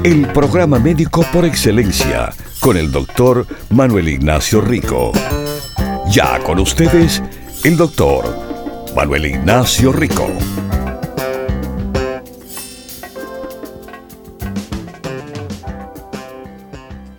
[0.00, 5.12] El programa médico por excelencia con el doctor Manuel Ignacio Rico.
[6.10, 7.22] Ya con ustedes,
[7.62, 8.24] el doctor
[8.96, 10.26] Manuel Ignacio Rico.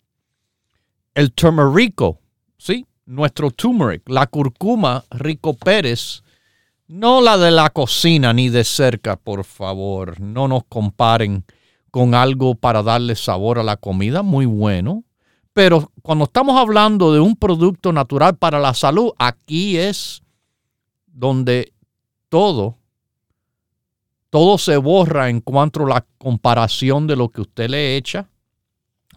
[1.14, 2.20] el turmerico,
[2.58, 2.86] ¿sí?
[3.06, 6.22] Nuestro turmeric, la curcuma Rico Pérez,
[6.86, 10.20] no la de la cocina ni de cerca, por favor.
[10.20, 11.44] No nos comparen
[11.90, 15.05] con algo para darle sabor a la comida, muy bueno.
[15.56, 20.22] Pero cuando estamos hablando de un producto natural para la salud, aquí es
[21.06, 21.72] donde
[22.28, 22.76] todo,
[24.28, 28.28] todo se borra en cuanto a la comparación de lo que usted le echa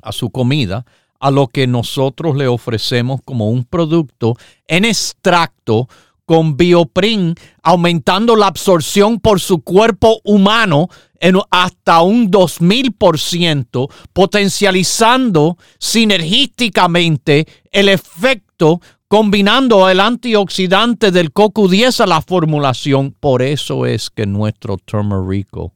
[0.01, 0.85] a su comida
[1.19, 5.89] a lo que nosotros le ofrecemos como un producto en extracto
[6.29, 10.87] con bioprin, aumentando la absorción por su cuerpo humano
[11.19, 22.21] en hasta un 2000%, potencializando sinergísticamente el efecto combinando el antioxidante del CoQ10 a la
[22.21, 23.15] formulación.
[23.19, 25.73] Por eso es que nuestro turmerico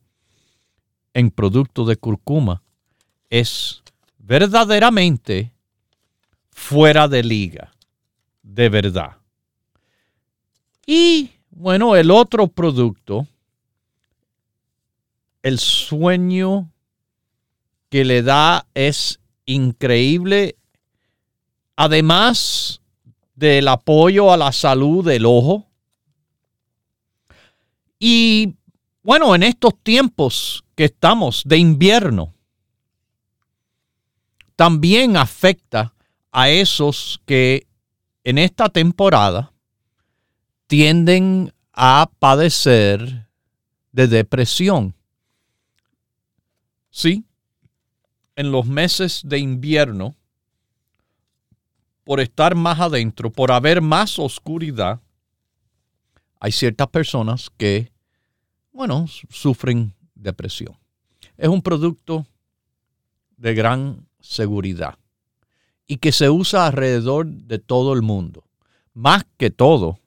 [1.15, 2.61] en producto de curcuma
[3.31, 3.81] es
[4.19, 5.51] verdaderamente
[6.51, 7.73] fuera de liga,
[8.43, 9.22] de verdad.
[10.85, 13.27] Y bueno, el otro producto,
[15.41, 16.69] el sueño
[17.89, 20.57] que le da es increíble.
[21.75, 22.81] Además
[23.35, 25.67] del apoyo a la salud del ojo.
[27.99, 28.55] Y
[29.01, 32.33] bueno, en estos tiempos que estamos de invierno,
[34.55, 35.93] también afecta
[36.31, 37.67] a esos que
[38.23, 39.52] en esta temporada
[40.73, 43.27] tienden a padecer
[43.91, 44.95] de depresión.
[46.89, 47.25] Sí,
[48.35, 50.15] en los meses de invierno,
[52.03, 54.99] por estar más adentro, por haber más oscuridad,
[56.39, 57.91] hay ciertas personas que,
[58.71, 60.75] bueno, sufren depresión.
[61.37, 62.25] Es un producto
[63.37, 64.97] de gran seguridad
[65.85, 68.43] y que se usa alrededor de todo el mundo.
[68.95, 69.99] Más que todo,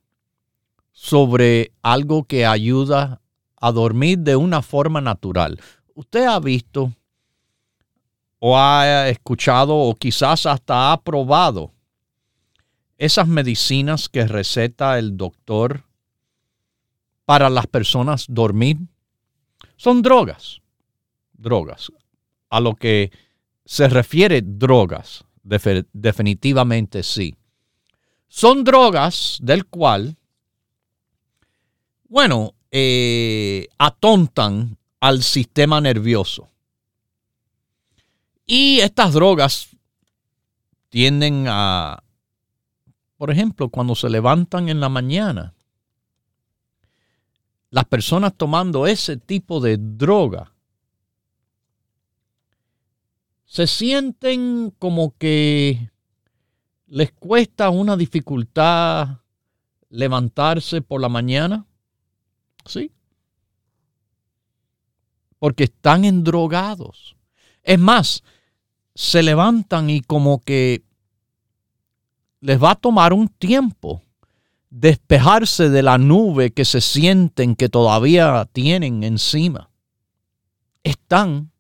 [0.97, 3.21] sobre algo que ayuda
[3.61, 5.61] a dormir de una forma natural.
[5.95, 6.91] Usted ha visto
[8.39, 11.71] o ha escuchado o quizás hasta ha probado
[12.97, 15.85] esas medicinas que receta el doctor
[17.27, 18.79] para las personas dormir.
[19.77, 20.63] Son drogas,
[21.35, 21.93] drogas.
[22.49, 23.13] A lo que
[23.67, 27.37] se refiere drogas, definitivamente sí.
[28.29, 30.17] Son drogas del cual
[32.09, 36.49] bueno, eh, atontan al sistema nervioso.
[38.47, 39.69] Y estas drogas
[40.89, 42.03] tienden a,
[43.17, 45.55] por ejemplo, cuando se levantan en la mañana,
[47.71, 50.53] las personas tomando ese tipo de droga
[53.45, 55.91] se sienten como que
[56.87, 59.19] les cuesta una dificultad
[59.89, 61.67] levantarse por la mañana.
[62.67, 62.91] Sí.
[65.39, 67.17] Porque están endrogados.
[67.63, 68.23] Es más,
[68.95, 70.83] se levantan y como que
[72.41, 74.03] les va a tomar un tiempo
[74.71, 79.71] despejarse de la nube que se sienten que todavía tienen encima.
[80.83, 81.51] Están,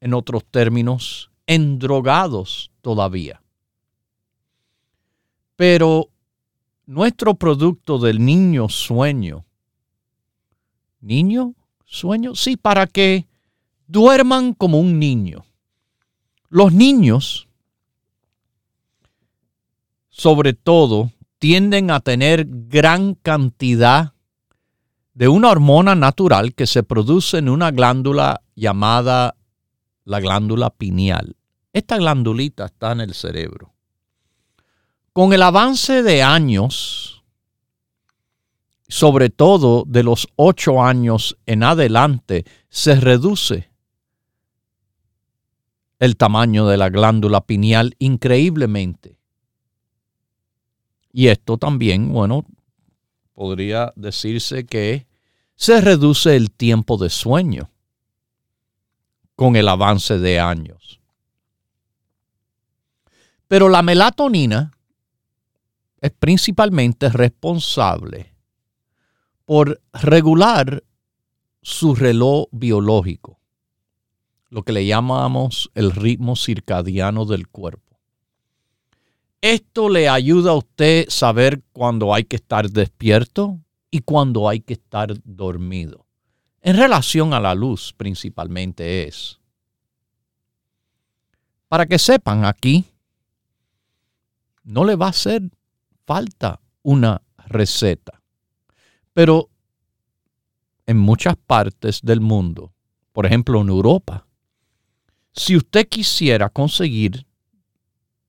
[0.00, 3.42] en otros términos, endrogados todavía.
[5.56, 6.08] Pero
[6.86, 9.44] nuestro producto del niño sueño,
[11.00, 11.54] niño
[11.90, 13.26] sueño, sí, para que
[13.86, 15.44] duerman como un niño.
[16.48, 17.48] Los niños,
[20.08, 24.12] sobre todo, tienden a tener gran cantidad
[25.14, 29.34] de una hormona natural que se produce en una glándula llamada
[30.04, 31.36] la glándula pineal.
[31.72, 33.74] Esta glandulita está en el cerebro.
[35.12, 37.19] Con el avance de años,
[38.90, 43.70] sobre todo de los ocho años en adelante, se reduce
[46.00, 49.16] el tamaño de la glándula pineal increíblemente.
[51.12, 52.44] Y esto también, bueno,
[53.32, 55.06] podría decirse que
[55.54, 57.70] se reduce el tiempo de sueño
[59.36, 61.00] con el avance de años.
[63.46, 64.72] Pero la melatonina
[66.00, 68.29] es principalmente responsable
[69.50, 70.84] por regular
[71.60, 73.40] su reloj biológico,
[74.48, 77.98] lo que le llamamos el ritmo circadiano del cuerpo.
[79.40, 83.58] Esto le ayuda a usted saber cuándo hay que estar despierto
[83.90, 86.06] y cuándo hay que estar dormido.
[86.60, 89.40] En relación a la luz principalmente es.
[91.66, 92.84] Para que sepan aquí,
[94.62, 95.42] no le va a hacer
[96.06, 98.19] falta una receta.
[99.12, 99.50] Pero
[100.86, 102.72] en muchas partes del mundo,
[103.12, 104.26] por ejemplo en Europa,
[105.32, 107.26] si usted quisiera conseguir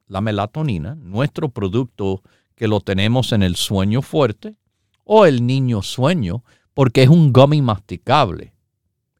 [0.07, 2.21] la melatonina, nuestro producto
[2.55, 4.55] que lo tenemos en el sueño fuerte
[5.03, 6.43] o el niño sueño,
[6.73, 8.53] porque es un gummy masticable.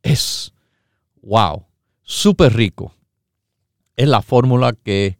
[0.03, 0.53] Es,
[1.21, 1.65] wow,
[2.01, 2.93] súper rico.
[3.95, 5.17] Es la fórmula que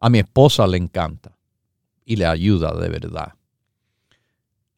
[0.00, 1.36] a mi esposa le encanta
[2.04, 3.34] y le ayuda de verdad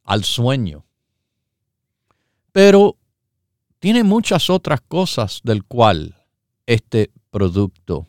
[0.05, 0.85] al sueño.
[2.55, 2.97] Pero
[3.81, 6.15] tiene muchas otras cosas del cual
[6.67, 8.07] este producto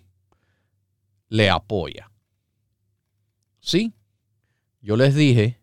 [1.30, 2.12] le apoya.
[3.60, 3.92] Sí,
[4.82, 5.60] yo les dije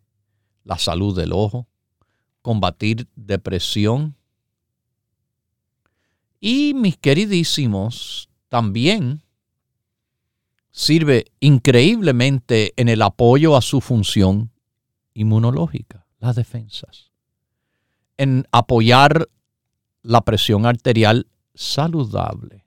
[0.64, 1.68] la salud del ojo,
[2.42, 4.16] combatir depresión.
[6.40, 9.22] Y mis queridísimos, también
[10.72, 14.50] sirve increíblemente en el apoyo a su función
[15.14, 17.11] inmunológica, las defensas,
[18.22, 19.28] en apoyar
[20.02, 22.64] la presión arterial saludable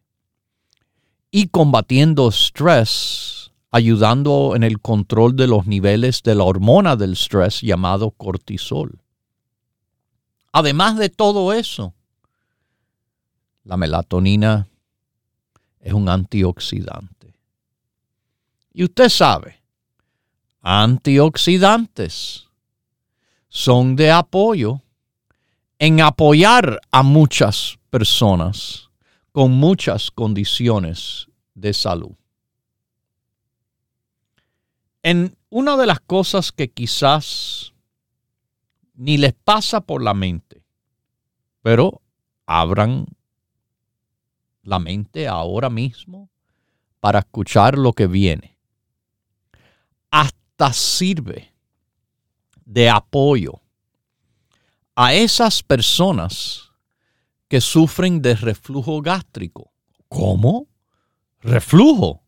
[1.32, 7.62] y combatiendo estrés ayudando en el control de los niveles de la hormona del estrés
[7.62, 9.02] llamado cortisol.
[10.54, 11.94] Además de todo eso,
[13.66, 14.68] la melatonina
[15.82, 17.34] es un antioxidante.
[18.74, 19.62] Y usted sabe,
[20.62, 22.48] antioxidantes
[23.50, 24.82] son de apoyo
[25.80, 28.90] en apoyar a muchas personas
[29.32, 32.16] con muchas condiciones de salud.
[35.04, 37.74] En una de las cosas que quizás
[38.94, 40.64] ni les pasa por la mente,
[41.62, 42.02] pero
[42.46, 43.06] abran
[44.64, 46.30] la mente ahora mismo
[47.00, 48.58] para escuchar lo que viene.
[50.10, 51.54] Hasta sirve
[52.64, 53.62] de apoyo
[54.96, 56.72] a esas personas
[57.48, 59.72] que sufren de reflujo gástrico.
[60.08, 60.68] ¿Cómo?
[61.42, 62.24] Reflujo.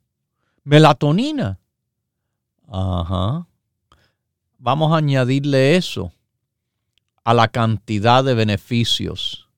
[0.64, 1.60] Melatonina.
[2.68, 3.48] Ajá.
[4.58, 6.12] Vamos a añadirle eso
[7.24, 9.50] a la cantidad de beneficios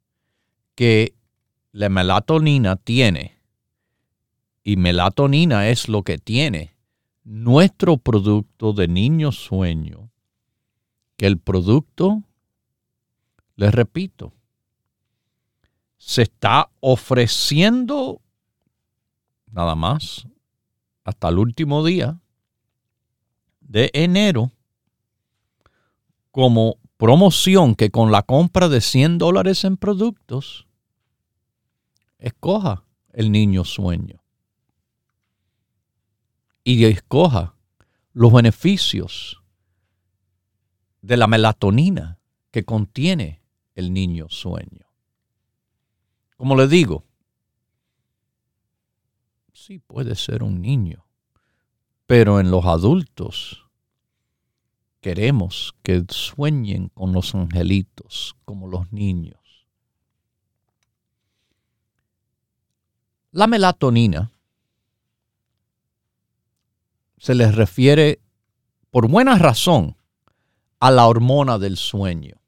[0.76, 1.14] que
[1.72, 3.38] la melatonina tiene.
[4.64, 6.76] Y melatonina es lo que tiene
[7.24, 10.12] nuestro producto de niño sueño.
[11.16, 12.24] Que el producto,
[13.60, 14.32] les repito,
[15.98, 18.22] se está ofreciendo
[19.52, 20.26] nada más
[21.04, 22.22] hasta el último día
[23.60, 24.54] de enero
[26.32, 30.66] como promoción que con la compra de 100 dólares en productos,
[32.18, 34.24] escoja el niño sueño.
[36.64, 37.56] Y escoja
[38.14, 39.44] los beneficios
[41.02, 42.20] de la melatonina
[42.52, 43.39] que contiene
[43.80, 44.86] el niño sueño.
[46.38, 47.06] Como le digo,
[49.54, 51.06] sí puede ser un niño,
[52.06, 53.66] pero en los adultos
[55.02, 59.40] queremos que sueñen con los angelitos como los niños.
[63.32, 64.32] La melatonina
[67.18, 68.22] se les refiere
[68.90, 69.96] por buena razón
[70.80, 72.39] a la hormona del sueño.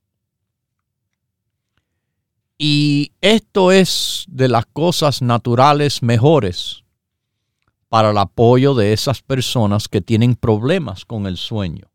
[2.64, 6.84] Y esto es de las cosas naturales mejores
[7.90, 11.92] para el apoyo de esas personas que tienen problemas con el sueño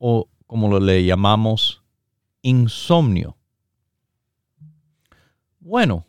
[0.00, 1.84] o como le llamamos
[2.42, 3.36] insomnio.
[5.60, 6.04] Bueno,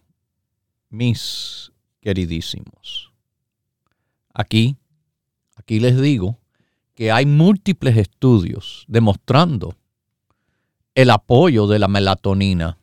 [0.90, 3.14] mis queridísimos,
[4.34, 4.76] aquí,
[5.56, 6.40] aquí les digo
[6.96, 9.76] que hay múltiples estudios demostrando
[10.96, 12.80] el apoyo de la melatonina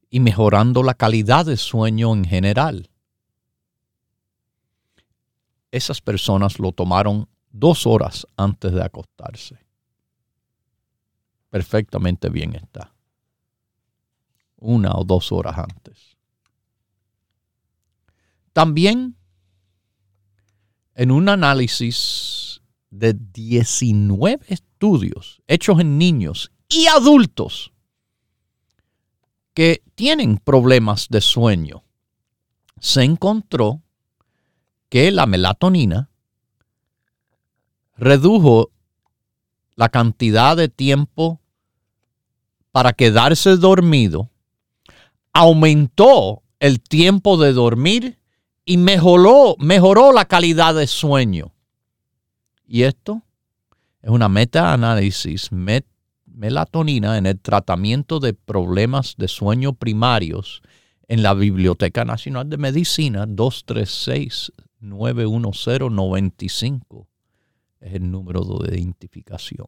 [0.09, 2.89] y mejorando la calidad de sueño en general
[5.71, 9.66] esas personas lo tomaron dos horas antes de acostarse.
[11.49, 12.93] Perfectamente bien está.
[14.57, 16.17] Una o dos horas antes.
[18.53, 19.15] También
[20.95, 27.71] en un análisis de 19 estudios hechos en niños y adultos
[29.53, 31.83] que tienen problemas de sueño,
[32.79, 33.81] se encontró
[34.89, 36.09] que la melatonina
[37.95, 38.71] redujo
[39.77, 41.39] la cantidad de tiempo
[42.71, 44.31] para quedarse dormido,
[45.31, 48.17] aumentó el tiempo de dormir
[48.65, 51.53] y mejoró, mejoró la calidad de sueño.
[52.67, 53.21] Y esto
[54.01, 55.51] es una meta-análisis
[56.25, 60.63] melatonina en el tratamiento de problemas de sueño primarios
[61.07, 67.07] en la Biblioteca Nacional de Medicina 236 91095
[67.79, 69.67] es el número de identificación.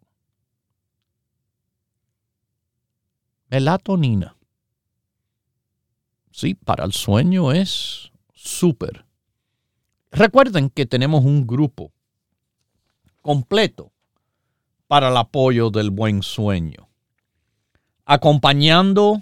[3.49, 4.35] Melatonina.
[6.31, 9.05] Sí, para el sueño es súper.
[10.11, 11.91] Recuerden que tenemos un grupo
[13.21, 13.91] completo
[14.87, 16.89] para el apoyo del buen sueño.
[18.05, 19.21] Acompañando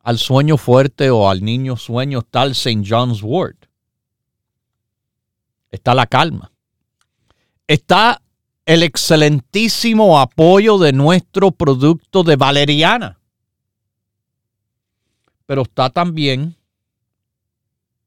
[0.00, 2.82] al sueño fuerte o al niño sueño tal St.
[2.86, 3.66] John's Wort
[5.70, 6.52] está la calma.
[7.68, 8.22] Está
[8.64, 13.20] el excelentísimo apoyo de nuestro producto de valeriana.
[15.46, 16.56] Pero está también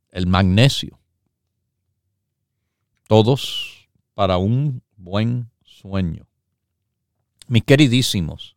[0.10, 1.00] el magnesio.
[3.08, 6.27] Todos para un buen sueño.
[7.48, 8.56] Mis queridísimos,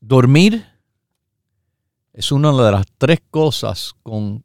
[0.00, 0.66] dormir
[2.12, 4.44] es una de las tres cosas con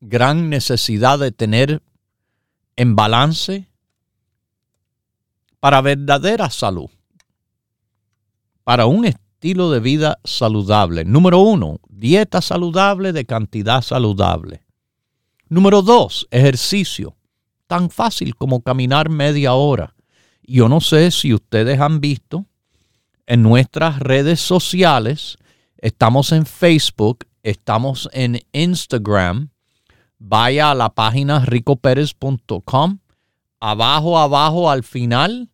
[0.00, 1.82] gran necesidad de tener
[2.78, 3.68] en balance
[5.58, 6.88] para verdadera salud,
[8.62, 11.04] para un estilo de vida saludable.
[11.04, 14.62] Número uno, dieta saludable de cantidad saludable.
[15.48, 17.16] Número dos, ejercicio,
[17.66, 19.96] tan fácil como caminar media hora.
[20.44, 22.46] Yo no sé si ustedes han visto
[23.26, 25.36] en nuestras redes sociales,
[25.78, 29.50] estamos en Facebook, estamos en Instagram,
[30.18, 32.98] vaya a la página ricoperez.com.
[33.60, 35.50] Abajo, abajo, al final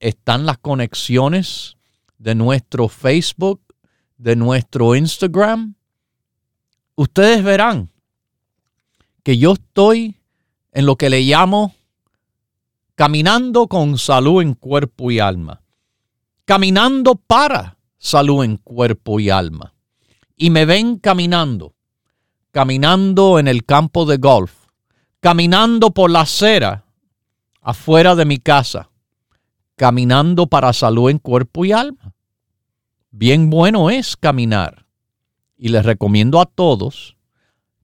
[0.00, 1.76] están las conexiones
[2.18, 3.60] de nuestro Facebook,
[4.16, 5.74] de nuestro Instagram.
[6.94, 7.90] Ustedes verán
[9.22, 10.16] que yo estoy
[10.72, 11.74] en lo que le llamo
[12.94, 15.62] caminando con salud en cuerpo y alma,
[16.44, 19.74] caminando para salud en cuerpo y alma.
[20.36, 21.74] Y me ven caminando,
[22.58, 24.52] caminando en el campo de golf,
[25.20, 26.84] caminando por la acera
[27.60, 28.90] afuera de mi casa,
[29.76, 32.16] caminando para salud en cuerpo y alma.
[33.12, 34.86] Bien bueno es caminar.
[35.56, 37.16] Y les recomiendo a todos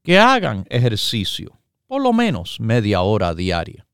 [0.02, 3.86] que hagan ejercicio, por lo menos media hora diaria.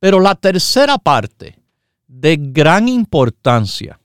[0.00, 1.62] Pero la tercera parte
[2.08, 4.00] de gran importancia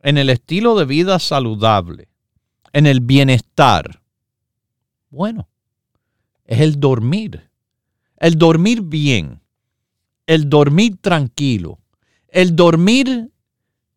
[0.00, 2.08] en el estilo de vida saludable,
[2.72, 4.00] en el bienestar,
[5.14, 5.48] bueno,
[6.44, 7.50] es el dormir.
[8.16, 9.40] El dormir bien,
[10.26, 11.78] el dormir tranquilo,
[12.28, 13.32] el dormir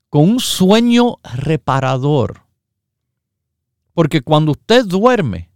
[0.10, 2.42] con un sueño reparador.
[3.94, 5.50] Porque cuando usted duerme,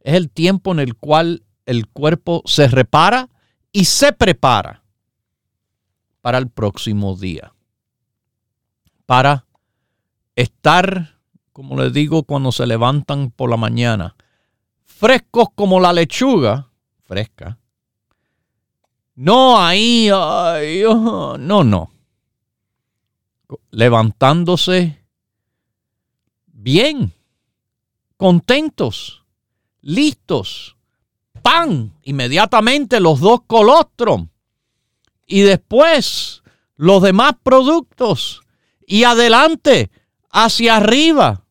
[0.00, 3.28] es el tiempo en el cual el cuerpo se repara
[3.72, 4.82] y se prepara
[6.20, 7.52] para el próximo día.
[9.04, 9.46] Para
[10.34, 11.20] estar,
[11.52, 14.15] como les digo, cuando se levantan por la mañana,
[14.96, 16.70] frescos como la lechuga,
[17.04, 17.58] fresca.
[19.14, 21.90] No ahí, oh, no, no.
[23.70, 25.04] Levantándose
[26.46, 27.12] bien,
[28.16, 29.22] contentos,
[29.82, 30.76] listos.
[31.42, 34.28] Pan, inmediatamente los dos colostrum.
[35.26, 36.42] Y después
[36.74, 38.42] los demás productos.
[38.86, 39.90] Y adelante,
[40.30, 41.44] hacia arriba.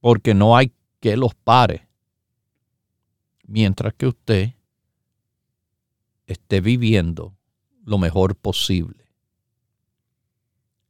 [0.00, 1.91] Porque no hay que los pare
[3.42, 4.54] mientras que usted
[6.26, 7.36] esté viviendo
[7.84, 9.02] lo mejor posible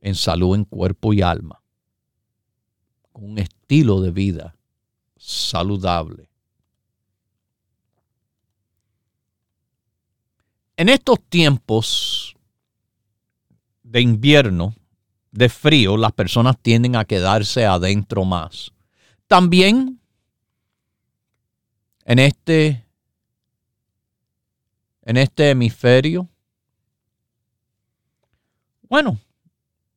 [0.01, 1.63] en salud en cuerpo y alma,
[3.13, 4.57] con un estilo de vida
[5.17, 6.29] saludable.
[10.77, 12.35] En estos tiempos
[13.85, 14.75] de invierno,
[15.31, 18.73] de frío, las personas tienden a quedarse adentro más.
[19.29, 20.02] También
[22.05, 22.85] en este,
[25.03, 26.29] en este hemisferio?
[28.89, 29.19] Bueno,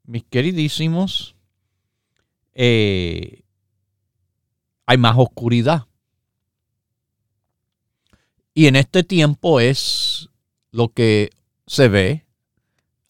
[0.04, 1.36] mis queridísimos,
[2.54, 3.44] eh,
[4.86, 5.88] hay más oscuridad.
[8.54, 10.30] Y en este tiempo es
[10.72, 11.30] lo que
[11.68, 12.26] se ve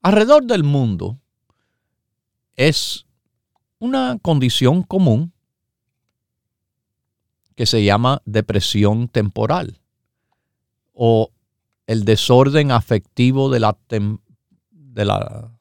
[0.02, 1.20] alrededor del mundo.
[2.56, 3.06] Es
[3.78, 5.35] una condición común
[7.56, 9.80] que se llama depresión temporal
[10.94, 11.32] o
[11.88, 13.78] el desorden afectivo de la,
[14.70, 15.52] de la,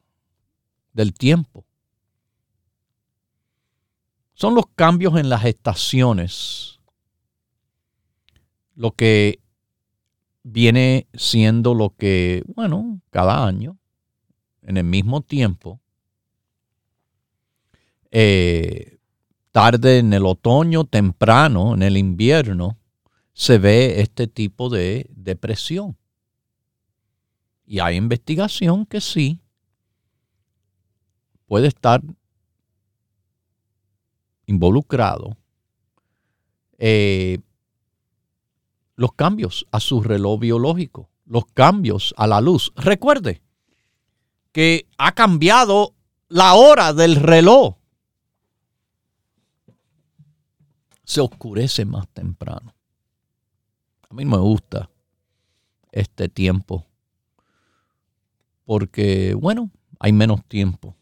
[0.93, 1.65] del tiempo.
[4.35, 6.81] Son los cambios en las estaciones
[8.75, 9.41] lo que
[10.43, 13.79] viene siendo lo que, bueno, cada año,
[14.63, 15.81] en el mismo tiempo,
[18.11, 18.94] eh,
[19.55, 22.77] tarde en el otoño, temprano en el invierno,
[23.35, 25.97] se ve este tipo de depresión.
[27.65, 29.39] Y hay investigación que sí
[31.47, 32.03] puede estar
[34.47, 35.37] involucrado
[36.79, 37.39] eh,
[38.97, 42.73] los cambios a su reloj biológico, los cambios a la luz.
[42.75, 43.41] Recuerde
[44.51, 45.95] que ha cambiado
[46.29, 47.77] la hora del reloj.
[51.05, 52.75] Se oscurece más temprano.
[54.09, 54.91] A mí me gusta
[55.93, 56.87] este tiempo
[58.65, 60.97] porque, bueno, hay menos tiempo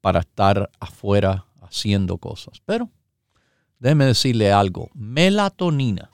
[0.00, 2.60] para estar afuera haciendo cosas.
[2.64, 2.90] Pero
[3.78, 6.10] déjeme decirle algo, melatonina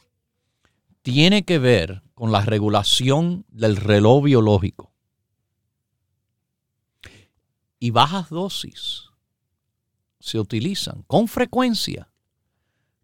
[1.03, 4.93] tiene que ver con la regulación del reloj biológico.
[7.79, 9.11] Y bajas dosis
[10.25, 12.09] se utilizan con frecuencia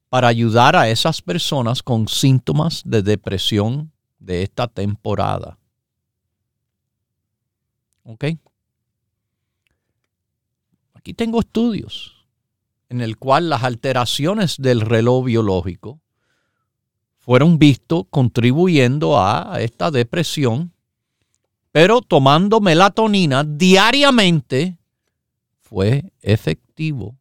[0.09, 5.59] para ayudar a esas personas con síntomas de depresión de esta temporada.
[8.05, 8.25] ¿Ok?
[10.95, 12.27] Aquí tengo estudios
[12.89, 16.01] en el cual las alteraciones del reloj biológico
[17.19, 20.73] fueron vistos contribuyendo a esta depresión,
[21.71, 24.80] pero tomando melatonina diariamente
[25.71, 27.17] fue efectivo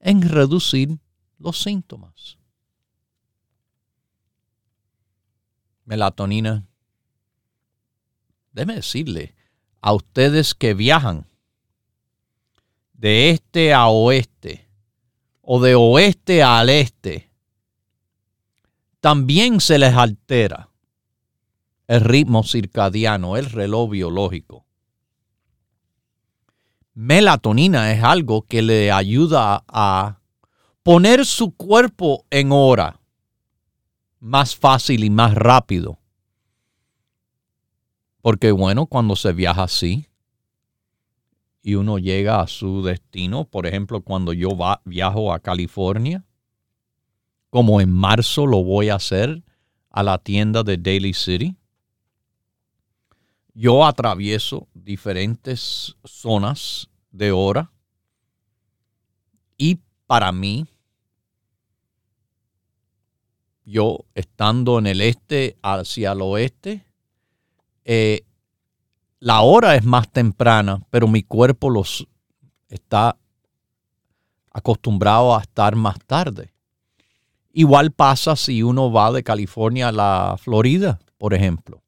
[0.00, 0.98] en reducir
[1.38, 2.38] los síntomas.
[5.84, 6.66] Melatonina.
[8.52, 9.34] Déjeme decirle
[9.82, 11.26] a ustedes que viajan
[12.94, 14.66] de este a oeste
[15.42, 17.30] o de oeste al este,
[19.00, 20.70] también se les altera
[21.88, 24.64] el ritmo circadiano, el reloj biológico.
[26.94, 30.18] Melatonina es algo que le ayuda a
[30.82, 33.00] poner su cuerpo en hora
[34.20, 35.98] más fácil y más rápido.
[38.20, 40.06] Porque bueno, cuando se viaja así
[41.62, 44.50] y uno llega a su destino, por ejemplo, cuando yo
[44.84, 46.24] viajo a California,
[47.50, 49.42] como en marzo lo voy a hacer
[49.90, 51.56] a la tienda de Daily City,
[53.54, 57.70] yo atravieso diferentes zonas de hora
[59.56, 60.66] y para mí,
[63.64, 66.84] yo estando en el este hacia el oeste,
[67.84, 68.22] eh,
[69.20, 72.06] la hora es más temprana, pero mi cuerpo los
[72.68, 73.16] está
[74.50, 76.52] acostumbrado a estar más tarde.
[77.52, 81.81] Igual pasa si uno va de California a la Florida, por ejemplo.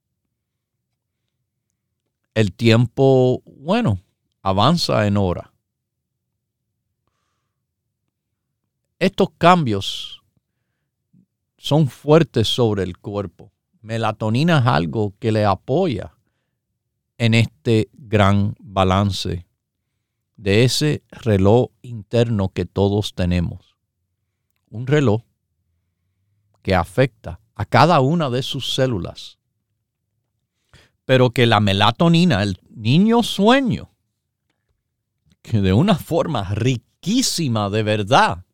[2.34, 4.00] El tiempo, bueno,
[4.42, 5.52] avanza en hora.
[8.98, 10.22] Estos cambios
[11.56, 13.52] son fuertes sobre el cuerpo.
[13.82, 16.14] Melatonina es algo que le apoya
[17.18, 19.46] en este gran balance
[20.36, 23.76] de ese reloj interno que todos tenemos.
[24.70, 25.22] Un reloj
[26.62, 29.38] que afecta a cada una de sus células.
[31.04, 33.90] Pero que la melatonina, el niño sueño,
[35.42, 38.44] que de una forma riquísima de verdad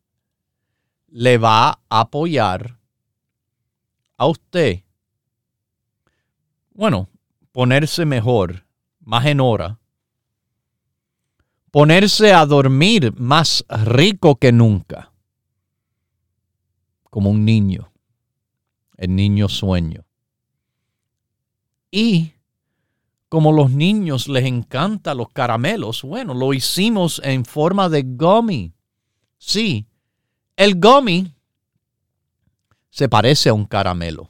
[1.07, 2.79] le va a apoyar
[4.17, 4.83] a usted,
[6.73, 7.09] bueno,
[7.51, 8.65] ponerse mejor,
[8.99, 9.79] más en hora,
[11.71, 15.13] ponerse a dormir más rico que nunca,
[17.09, 17.91] como un niño,
[18.97, 20.05] el niño sueño.
[21.89, 22.33] Y
[23.31, 28.73] como los niños les encantan los caramelos, bueno, lo hicimos en forma de gummy.
[29.37, 29.87] Sí,
[30.57, 31.33] el gummy
[32.89, 34.29] se parece a un caramelo.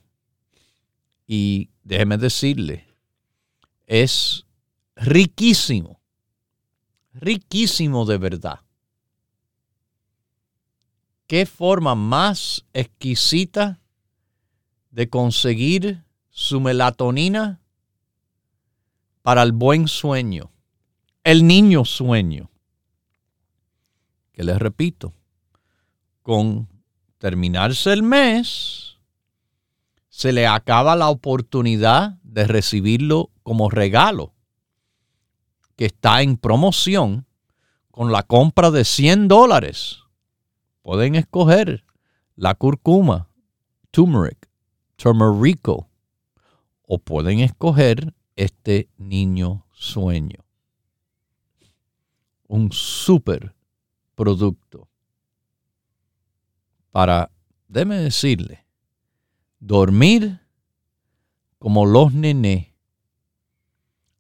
[1.26, 2.86] Y déjeme decirle,
[3.88, 4.46] es
[4.96, 6.00] riquísimo,
[7.12, 8.60] riquísimo de verdad.
[11.26, 13.82] ¿Qué forma más exquisita
[14.92, 17.61] de conseguir su melatonina
[19.22, 20.52] para el buen sueño,
[21.24, 22.50] el niño sueño.
[24.32, 25.14] Que les repito,
[26.22, 26.68] con
[27.18, 28.98] terminarse el mes,
[30.10, 34.34] se le acaba la oportunidad de recibirlo como regalo,
[35.76, 37.26] que está en promoción
[37.92, 40.00] con la compra de 100 dólares.
[40.82, 41.86] Pueden escoger
[42.36, 43.30] la curcuma,
[43.92, 44.50] turmeric,
[44.96, 45.88] turmerico,
[46.84, 50.44] o pueden escoger este niño sueño.
[52.48, 53.56] Un super
[54.16, 54.90] producto
[56.90, 57.32] para,
[57.68, 58.66] déme decirle,
[59.60, 60.42] dormir
[61.60, 62.76] como los nené,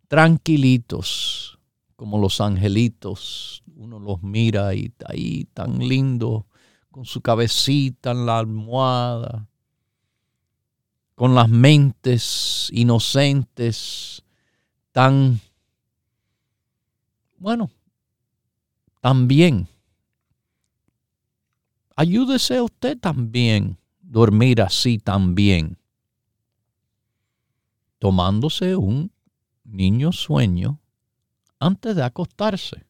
[0.08, 1.60] tranquilitos,
[1.96, 3.64] como los angelitos.
[3.76, 6.46] Uno los mira y ahí tan lindo,
[6.92, 9.50] con su cabecita en la almohada,
[11.22, 14.24] con las mentes inocentes
[14.92, 15.40] tan,
[17.38, 17.70] bueno,
[19.02, 19.68] también.
[21.96, 25.78] Ayúdese usted también dormir así también,
[28.00, 29.12] tomándose un
[29.64, 30.80] niño sueño
[31.60, 32.84] antes de acostarse.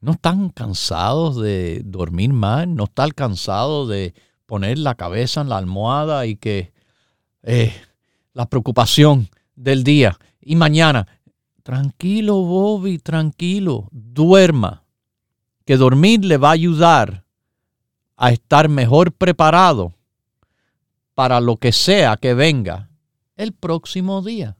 [0.00, 2.74] ¿No están cansados de dormir mal?
[2.74, 4.14] ¿No están cansados de
[4.46, 6.72] poner la cabeza en la almohada y que
[7.42, 7.72] eh,
[8.32, 11.06] la preocupación del día y mañana,
[11.62, 14.84] tranquilo Bobby, tranquilo, duerma,
[15.64, 17.24] que dormir le va a ayudar
[18.16, 19.94] a estar mejor preparado
[21.14, 22.88] para lo que sea que venga
[23.36, 24.56] el próximo día.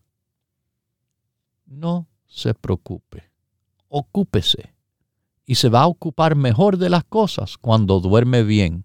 [1.64, 3.30] No se preocupe,
[3.88, 4.74] ocúpese
[5.46, 8.84] y se va a ocupar mejor de las cosas cuando duerme bien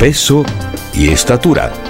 [0.00, 0.46] peso
[0.94, 1.89] y estatura.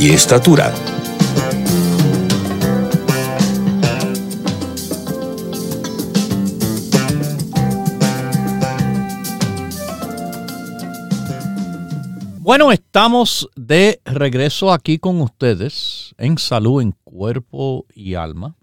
[0.00, 0.72] y estatura.
[12.38, 18.56] Bueno, estamos de regreso aquí con ustedes en salud en cuerpo y alma.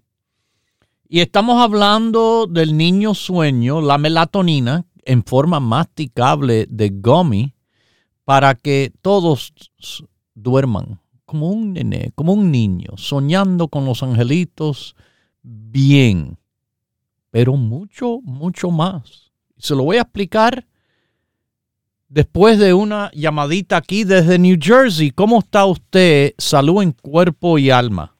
[1.08, 7.54] Y estamos hablando del niño sueño, la melatonina en forma masticable de gummy
[8.24, 9.52] para que todos
[10.34, 14.96] duerman como un nene, como un niño, soñando con los angelitos
[15.42, 16.38] bien,
[17.30, 19.32] pero mucho, mucho más.
[19.58, 20.64] Se lo voy a explicar
[22.08, 25.10] después de una llamadita aquí desde New Jersey.
[25.10, 26.32] ¿Cómo está usted?
[26.38, 28.14] Salud en cuerpo y alma.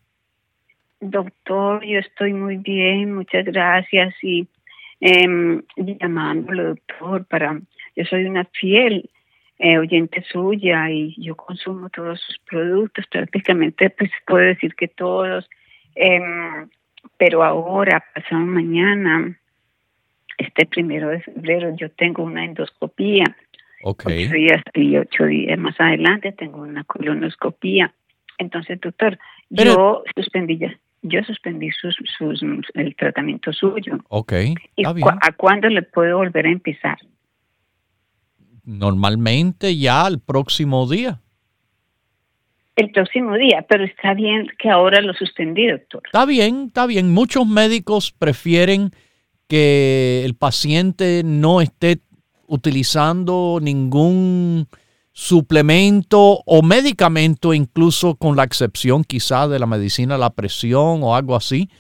[1.01, 4.14] Doctor, yo estoy muy bien, muchas gracias.
[4.23, 4.49] Y
[5.01, 7.61] eh, llamándolo, doctor, para.
[7.95, 9.09] Yo soy una fiel
[9.59, 15.49] eh, oyente suya y yo consumo todos sus productos, prácticamente, pues puedo decir que todos.
[15.95, 16.69] Em,
[17.16, 19.38] pero ahora, pasado mañana,
[20.38, 23.25] este primero de febrero, yo tengo una endoscopía
[23.83, 24.05] Ok.
[24.07, 27.95] ocho días y ocho días más adelante tengo una colonoscopía.
[28.38, 29.19] Entonces, doctor,
[29.55, 32.42] Pero- yo suspendí ya, yo suspendí sus, sus,
[32.75, 33.99] el tratamiento suyo.
[34.09, 34.33] Ok,
[34.77, 35.09] ¿Y está cu- bien.
[35.23, 36.99] a cuándo le puedo volver a empezar?
[38.66, 41.20] Normalmente ya el próximo día.
[42.74, 46.02] El próximo día, pero está bien que ahora lo suspendí, doctor.
[46.05, 47.14] Está bien, está bien.
[47.14, 48.90] Muchos médicos prefieren
[49.48, 52.00] que el paciente no esté
[52.48, 54.68] utilizando ningún
[55.12, 61.35] suplemento o medicamento, incluso con la excepción quizás de la medicina, la presión o algo
[61.35, 61.70] así,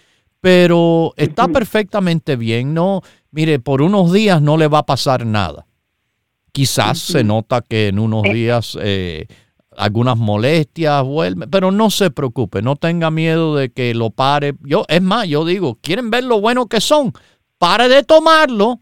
[0.40, 2.72] pero está perfectamente bien.
[2.72, 5.66] No, mire, por unos días no le va a pasar nada.
[6.56, 8.32] Quizás se nota que en unos Eh.
[8.32, 9.26] días eh,
[9.76, 14.54] algunas molestias vuelven, pero no se preocupe, no tenga miedo de que lo pare.
[14.64, 17.12] Yo, es más, yo digo, ¿quieren ver lo bueno que son?
[17.58, 18.80] Pare de tomarlo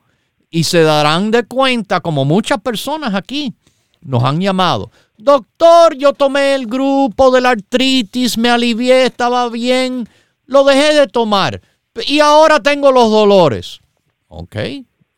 [0.51, 3.55] y se darán de cuenta, como muchas personas aquí
[4.03, 4.93] nos han llamado.
[5.19, 10.09] Doctor, yo tomé el grupo de la artritis, me alivié, estaba bien,
[10.47, 11.61] lo dejé de tomar
[12.07, 13.81] y ahora tengo los dolores.
[14.29, 14.57] Ok,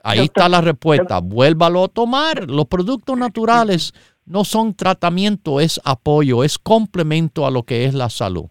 [0.07, 1.21] ahí está la respuesta.
[1.21, 2.49] Vuélvalo a tomar.
[2.49, 3.93] Los productos naturales
[4.27, 8.47] no son tratamiento, es apoyo, es complemento a lo que es la salud.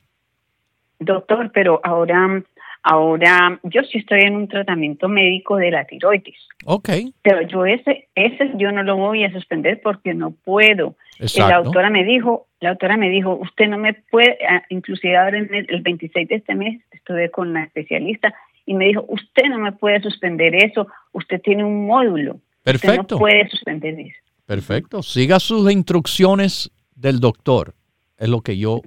[1.00, 2.41] Doctor, pero ahora,
[2.82, 6.89] ahora yo sí estoy en un tratamiento médico de la tiroides, Ok,
[7.22, 10.96] pero yo ese, ese yo no lo voy a suspender porque no puedo.
[11.18, 11.63] Y la exacto.
[11.65, 15.54] doctora me dijo, la doctora me dijo, usted no me puede, ah, inclusive ahora en
[15.54, 18.34] el, el 26 de este mes estuve con la especialista
[18.65, 23.15] y me dijo, usted no me puede suspender eso, usted tiene un módulo, usted Perfecto.
[23.15, 24.17] no puede suspender eso.
[24.45, 25.01] Perfecto.
[25.01, 27.73] Siga sus instrucciones del doctor.
[28.17, 28.82] Es lo que yo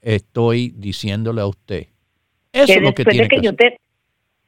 [0.00, 1.86] estoy diciéndole a usted.
[2.52, 3.78] Eso que es lo que tiene de que, que yo te,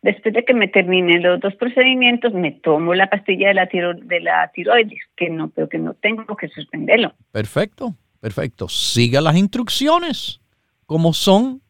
[0.02, 3.94] después de que me termine los dos procedimientos, me tomo la pastilla de la tiro,
[3.94, 7.14] de la tiroides, que no, pero que no tengo que suspenderlo.
[7.32, 8.68] Perfecto, perfecto.
[8.68, 10.40] Siga las instrucciones
[10.84, 11.62] como son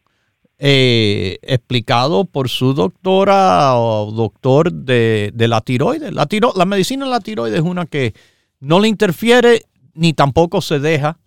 [0.57, 6.13] eh, explicado por su doctora o doctor de, la tiroides.
[6.13, 8.13] La, tiro- la medicina de la tiroides es una que
[8.59, 9.63] no le interfiere
[9.93, 11.19] ni tampoco se deja,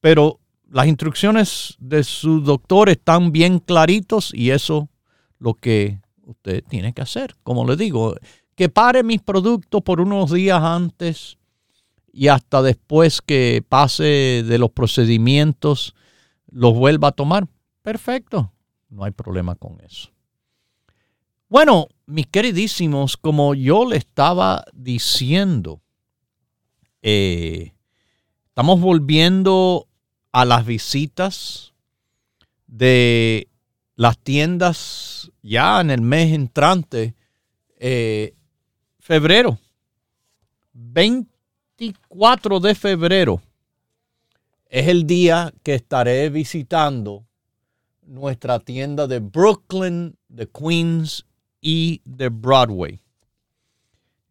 [0.00, 4.88] pero las instrucciones de su doctor están bien claritos y eso
[5.38, 7.34] lo que usted tiene que hacer.
[7.42, 8.14] Como le digo,
[8.54, 11.36] que pare mis productos por unos días antes
[12.12, 15.94] y hasta después que pase de los procedimientos
[16.50, 17.46] los vuelva a tomar.
[17.82, 18.52] Perfecto,
[18.88, 20.10] no hay problema con eso.
[21.48, 25.80] Bueno, mis queridísimos, como yo le estaba diciendo,
[27.02, 27.74] eh,
[28.48, 29.88] estamos volviendo
[30.32, 31.74] a las visitas
[32.66, 33.48] de
[33.94, 37.14] las tiendas ya en el mes entrante,
[37.78, 38.34] eh,
[38.98, 39.58] febrero,
[40.72, 43.40] 24 de febrero
[44.74, 47.24] es el día que estaré visitando
[48.06, 51.26] nuestra tienda de Brooklyn, de Queens
[51.60, 53.00] y de Broadway.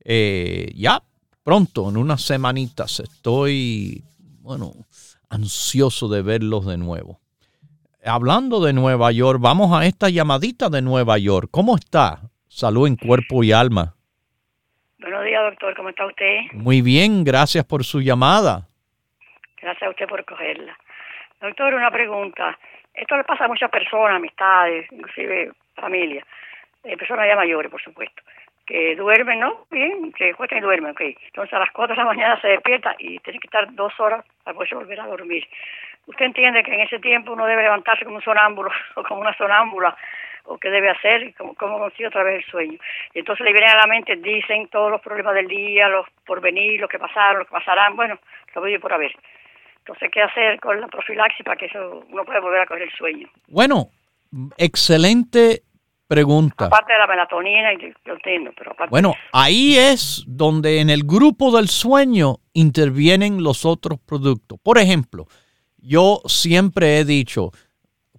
[0.03, 1.01] Eh, ya
[1.43, 4.03] pronto, en unas semanitas, estoy,
[4.41, 4.73] bueno,
[5.29, 7.19] ansioso de verlos de nuevo.
[8.05, 11.47] Hablando de Nueva York, vamos a esta llamadita de Nueva York.
[11.51, 12.19] ¿Cómo está?
[12.47, 13.95] Salud en cuerpo y alma.
[14.99, 15.75] Buenos días, doctor.
[15.75, 16.37] ¿Cómo está usted?
[16.53, 18.67] Muy bien, gracias por su llamada.
[19.61, 20.77] Gracias a usted por cogerla.
[21.41, 22.57] Doctor, una pregunta.
[22.93, 26.25] Esto le pasa a muchas personas, amistades, inclusive familia,
[26.83, 28.21] eh, personas ya mayores, por supuesto,
[28.65, 29.65] que duermen, ¿no?
[29.71, 31.01] Bien, que cuestan y duermen, ok.
[31.01, 34.23] Entonces a las 4 de la mañana se despierta y tiene que estar dos horas
[34.43, 35.47] para poder volver a dormir.
[36.05, 39.35] ¿Usted entiende que en ese tiempo uno debe levantarse como un sonámbulo o como una
[39.37, 39.95] sonámbula
[40.45, 42.77] o qué debe hacer, cómo, cómo consigue otra vez el sueño.
[43.13, 46.41] Y entonces le vienen a la mente, dicen todos los problemas del día, los por
[46.41, 48.19] venir, los que pasaron, los que pasarán, bueno,
[48.53, 49.15] lo voy por haber.
[49.85, 52.91] Entonces, ¿qué hacer con la profilaxis para que eso uno pueda volver a coger el
[52.93, 53.27] sueño?
[53.49, 53.89] Bueno,
[54.57, 55.63] excelente
[56.07, 56.67] pregunta.
[56.67, 61.03] Aparte de la melatonina, y yo entiendo, pero aparte Bueno, ahí es donde en el
[61.03, 64.57] grupo del sueño intervienen los otros productos.
[64.63, 65.25] Por ejemplo,
[65.77, 67.51] yo siempre he dicho,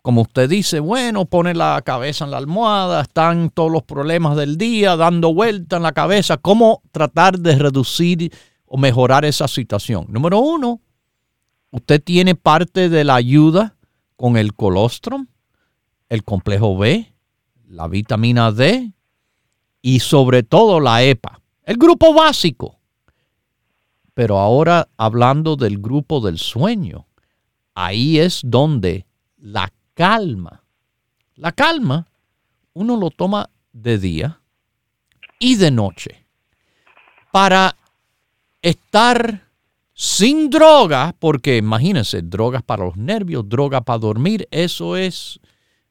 [0.02, 4.58] como usted dice, bueno, pone la cabeza en la almohada, están todos los problemas del
[4.58, 6.36] día dando vuelta en la cabeza.
[6.36, 8.30] ¿Cómo tratar de reducir
[8.66, 10.04] o mejorar esa situación?
[10.10, 10.80] Número uno,
[11.74, 13.74] usted tiene parte de la ayuda
[14.14, 15.26] con el colostrum,
[16.08, 17.12] el complejo B,
[17.66, 18.92] la vitamina D
[19.82, 22.78] y sobre todo la EPA, el grupo básico.
[24.14, 27.08] Pero ahora hablando del grupo del sueño,
[27.74, 29.04] ahí es donde
[29.36, 30.62] la calma.
[31.34, 32.06] La calma
[32.72, 34.40] uno lo toma de día
[35.40, 36.24] y de noche
[37.32, 37.74] para
[38.62, 39.43] estar
[39.94, 45.40] sin droga, porque imagínense, drogas para los nervios, droga para dormir, eso es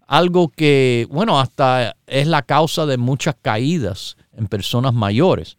[0.05, 5.57] algo que, bueno, hasta es la causa de muchas caídas en personas mayores.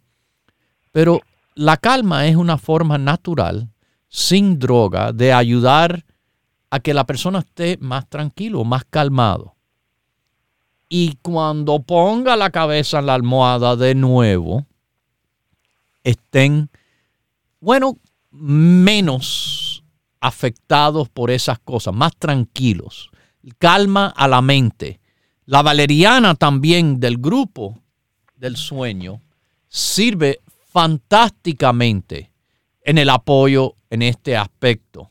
[0.93, 1.23] Pero
[1.55, 3.71] la calma es una forma natural,
[4.09, 6.05] sin droga, de ayudar
[6.71, 9.55] a que la persona esté más tranquilo, más calmado.
[10.89, 14.67] Y cuando ponga la cabeza en la almohada de nuevo,
[16.05, 16.69] estén,
[17.59, 17.97] bueno,
[18.35, 19.85] menos
[20.20, 23.11] afectados por esas cosas, más tranquilos.
[23.59, 25.01] Calma a la mente.
[25.47, 27.78] La valeriana también del grupo
[28.37, 29.20] del sueño
[29.68, 30.41] sirve
[30.72, 32.30] fantásticamente
[32.80, 35.11] en el apoyo en este aspecto.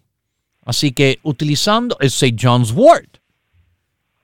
[0.65, 2.35] Así que utilizando el St.
[2.39, 3.17] John's Wort,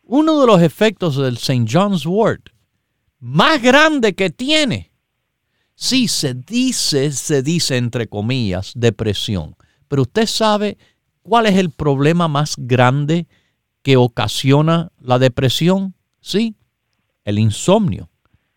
[0.04, 1.66] uno de los efectos del St.
[1.72, 2.50] John's Wort
[3.20, 4.89] más grande que tiene,
[5.80, 9.56] sí se dice, se dice entre comillas, depresión.
[9.88, 10.78] Pero usted sabe
[11.22, 13.28] cuál es el problema más grande
[13.82, 15.96] que ocasiona la depresión?
[16.20, 16.58] Sí,
[17.24, 18.10] el insomnio.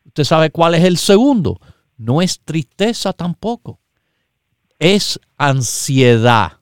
[0.05, 1.61] ¿Usted sabe cuál es el segundo?
[1.97, 3.79] No es tristeza tampoco.
[4.81, 6.59] Es ansiedad.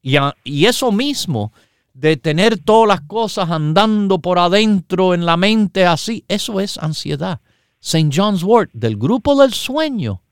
[0.00, 1.52] Y, y eso mismo
[1.92, 7.42] de tener todas las cosas andando por adentro en la mente así, eso es ansiedad.
[7.82, 8.10] St.
[8.14, 10.22] John's Wort del grupo del sueño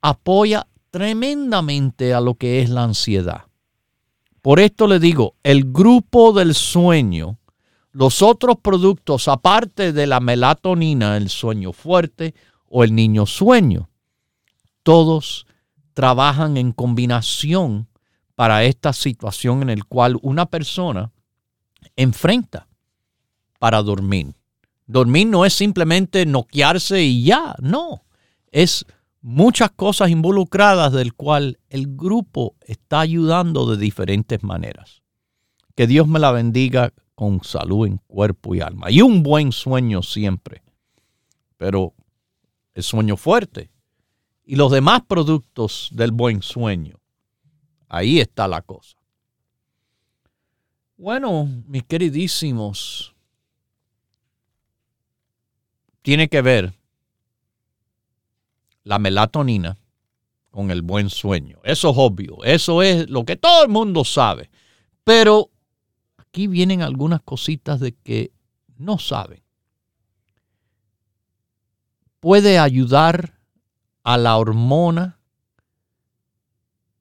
[0.00, 3.44] apoya tremendamente a lo que es la ansiedad.
[4.40, 7.38] Por esto le digo, el grupo del sueño,
[7.92, 12.34] los otros productos, aparte de la melatonina, el sueño fuerte
[12.68, 13.90] o el niño sueño,
[14.82, 15.46] todos
[15.92, 17.88] trabajan en combinación
[18.34, 21.12] para esta situación en el cual una persona
[21.96, 22.66] enfrenta
[23.58, 24.34] para dormir.
[24.86, 28.04] Dormir no es simplemente noquearse y ya, no.
[28.52, 28.84] Es
[29.20, 35.02] muchas cosas involucradas del cual el grupo está ayudando de diferentes maneras.
[35.74, 40.02] Que Dios me la bendiga con salud en cuerpo y alma y un buen sueño
[40.02, 40.62] siempre.
[41.56, 41.94] Pero
[42.74, 43.70] el sueño fuerte
[44.44, 47.00] y los demás productos del buen sueño
[47.94, 48.96] Ahí está la cosa.
[50.96, 53.13] Bueno, mis queridísimos,
[56.04, 56.74] tiene que ver
[58.82, 59.78] la melatonina
[60.50, 61.60] con el buen sueño.
[61.64, 64.50] Eso es obvio, eso es lo que todo el mundo sabe.
[65.02, 65.50] Pero
[66.18, 68.32] aquí vienen algunas cositas de que
[68.76, 69.42] no saben.
[72.20, 73.40] Puede ayudar
[74.02, 75.18] a la hormona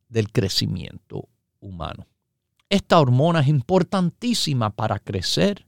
[0.07, 1.27] del crecimiento
[1.59, 2.07] humano.
[2.69, 5.67] Esta hormona es importantísima para crecer.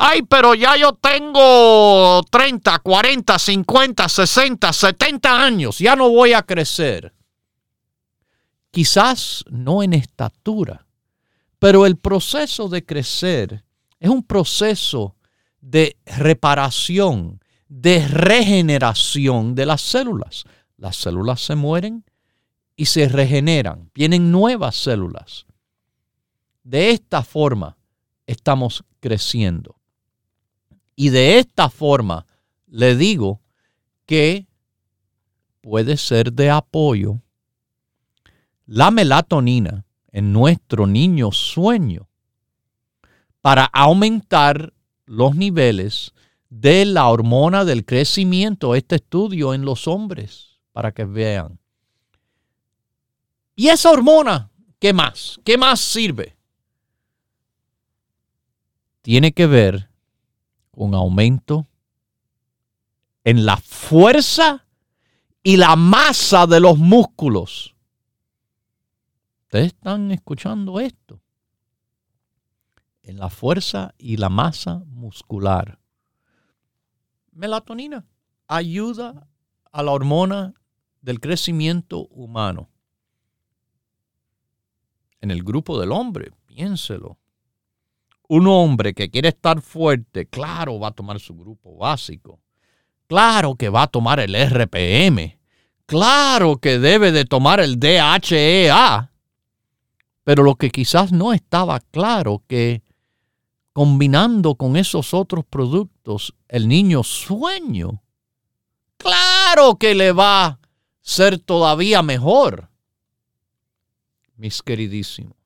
[0.00, 6.42] Ay, pero ya yo tengo 30, 40, 50, 60, 70 años, ya no voy a
[6.44, 7.12] crecer.
[8.70, 10.86] Quizás no en estatura,
[11.58, 13.64] pero el proceso de crecer
[13.98, 15.16] es un proceso
[15.60, 20.44] de reparación, de regeneración de las células.
[20.76, 22.04] Las células se mueren
[22.76, 25.44] y se regeneran, vienen nuevas células.
[26.62, 27.76] De esta forma
[28.28, 29.77] estamos creciendo.
[31.00, 32.26] Y de esta forma
[32.66, 33.40] le digo
[34.04, 34.48] que
[35.60, 37.22] puede ser de apoyo
[38.66, 42.08] la melatonina en nuestro niño sueño
[43.40, 44.72] para aumentar
[45.06, 46.14] los niveles
[46.50, 51.60] de la hormona del crecimiento, este estudio en los hombres, para que vean.
[53.54, 55.38] ¿Y esa hormona qué más?
[55.44, 56.36] ¿Qué más sirve?
[59.02, 59.87] Tiene que ver
[60.78, 61.66] con aumento
[63.24, 64.64] en la fuerza
[65.42, 67.74] y la masa de los músculos.
[69.42, 71.20] Ustedes están escuchando esto.
[73.02, 75.80] En la fuerza y la masa muscular.
[77.32, 78.06] Melatonina
[78.46, 79.28] ayuda
[79.72, 80.54] a la hormona
[81.00, 82.68] del crecimiento humano.
[85.20, 87.18] En el grupo del hombre, piénselo.
[88.28, 92.40] Un hombre que quiere estar fuerte, claro, va a tomar su grupo básico
[93.08, 95.38] Claro que va a tomar el RPM.
[95.86, 99.10] Claro que debe de tomar el DHEA.
[100.24, 102.82] Pero lo que quizás no estaba claro que
[103.72, 108.02] combinando con esos otros productos, el niño sueño,
[108.98, 110.58] claro que le va a
[111.00, 112.68] ser todavía mejor.
[114.36, 115.37] Mis queridísimos.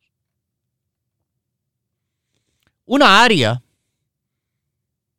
[2.84, 3.62] Una área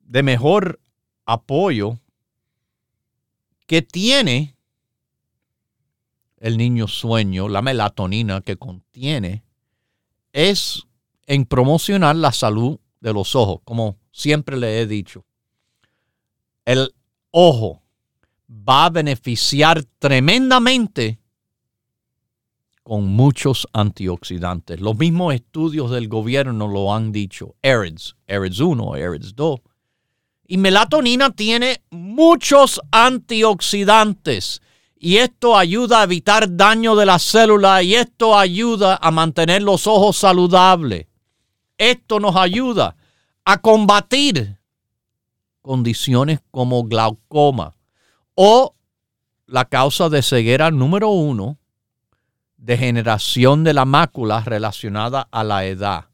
[0.00, 0.80] de mejor
[1.24, 1.98] apoyo
[3.66, 4.56] que tiene
[6.38, 9.44] el niño sueño, la melatonina que contiene,
[10.32, 10.82] es
[11.26, 15.24] en promocionar la salud de los ojos, como siempre le he dicho.
[16.66, 16.94] El
[17.30, 17.82] ojo
[18.48, 21.18] va a beneficiar tremendamente
[22.84, 24.80] con muchos antioxidantes.
[24.80, 27.56] Los mismos estudios del gobierno lo han dicho.
[27.64, 29.60] AREDS, AREDS 1, AREDS 2
[30.46, 34.60] y melatonina tiene muchos antioxidantes
[34.96, 39.86] y esto ayuda a evitar daño de las células y esto ayuda a mantener los
[39.86, 41.06] ojos saludables.
[41.76, 42.96] Esto nos ayuda
[43.44, 44.58] a combatir
[45.60, 47.74] condiciones como glaucoma
[48.34, 48.74] o
[49.46, 51.58] la causa de ceguera número uno,
[52.64, 56.06] degeneración de la mácula relacionada a la edad.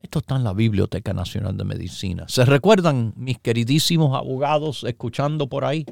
[0.00, 2.26] Esto está en la Biblioteca Nacional de Medicina.
[2.28, 5.84] ¿Se recuerdan mis queridísimos abogados escuchando por ahí?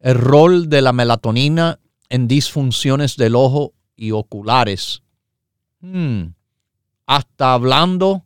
[0.00, 5.02] el rol de la melatonina en disfunciones del ojo y oculares.
[5.80, 6.34] Hmm.
[7.06, 8.24] Hasta hablando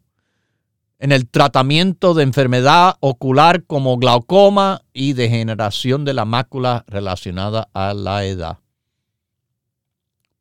[0.99, 7.93] en el tratamiento de enfermedad ocular como glaucoma y degeneración de la mácula relacionada a
[7.95, 8.59] la edad.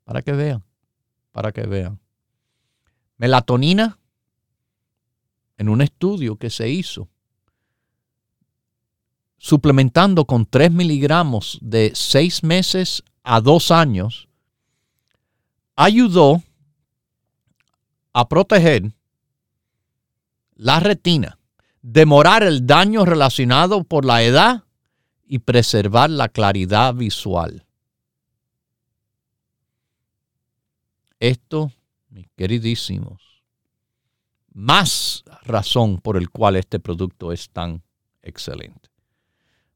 [0.06, 0.64] Para que vean,
[1.32, 2.00] para que vean.
[3.18, 3.98] Melatonina,
[5.58, 7.10] en un estudio que se hizo,
[9.38, 14.28] suplementando con 3 miligramos de 6 meses a dos años,
[15.76, 16.42] ayudó
[18.14, 18.94] a proteger
[20.56, 21.40] la retina,
[21.82, 24.64] demorar el daño relacionado por la edad
[25.26, 27.66] y preservar la claridad visual.
[31.20, 31.72] Esto,
[32.10, 33.33] mis queridísimos,
[34.54, 37.82] más razón por el cual este producto es tan
[38.22, 38.90] excelente.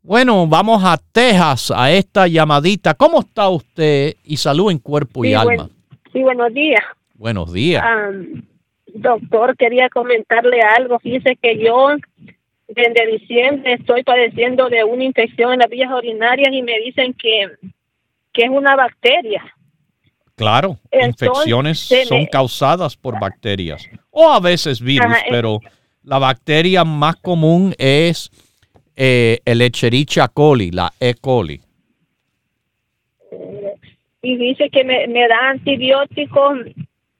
[0.02, 2.94] Bueno, vamos a Texas, a esta llamadita.
[2.94, 4.16] ¿Cómo está usted?
[4.24, 5.70] Y salud en cuerpo y alma.
[6.14, 6.82] sí, buenos días.
[7.16, 7.84] Buenos días.
[8.94, 11.00] doctor, quería comentarle algo.
[11.00, 11.90] Fíjese que yo
[12.68, 17.50] desde diciembre estoy padeciendo de una infección en las vías urinarias y me dicen que,
[18.32, 19.44] que es una bacteria.
[20.36, 25.60] Claro, infecciones son causadas por bacterias o a veces virus, pero
[26.04, 28.32] la bacteria más común es
[28.96, 31.14] eh, el Echerichia coli, la E.
[31.14, 31.62] coli.
[34.24, 36.58] Y dice que me, me da antibióticos.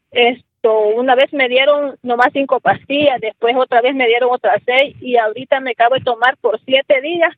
[0.10, 4.96] Esto, una vez me dieron nomás cinco pastillas, después otra vez me dieron otras seis
[5.00, 7.32] y ahorita me acabo de tomar por siete días.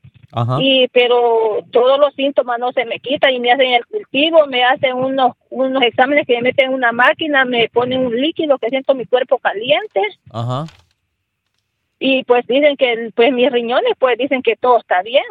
[0.59, 4.63] Y pero todos los síntomas no se me quitan y me hacen el cultivo, me
[4.63, 8.69] hacen unos unos exámenes que me meten en una máquina, me ponen un líquido que
[8.69, 10.01] siento mi cuerpo caliente.
[10.31, 10.65] Ajá
[11.99, 15.25] y pues dicen que pues mis riñones pues dicen que todo está bien.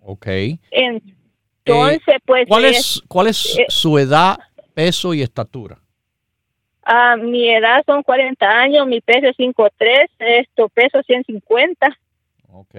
[0.00, 0.26] Ok.
[0.70, 2.46] Entonces, pues...
[2.48, 4.38] ¿Cuál es, cuál es eh, su edad,
[4.74, 5.78] peso y estatura?
[6.82, 9.70] Ah, mi edad son 40 años, mi peso es 5'3,
[10.18, 11.98] esto peso 150.
[12.48, 12.74] Ok.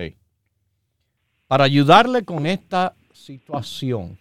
[1.53, 4.17] Para ayudarle con esta situación,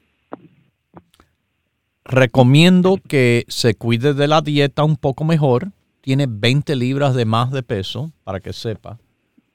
[2.04, 5.68] recomiendo que se cuide de la dieta un poco mejor.
[6.02, 8.98] Tiene 20 libras de más de peso, para que sepa.